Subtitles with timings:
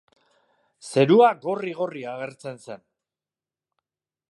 [0.93, 2.83] Zerua gorri-gorri agertzen zen.